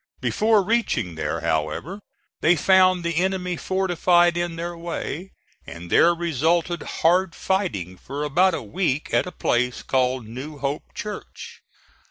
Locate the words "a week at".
8.55-9.27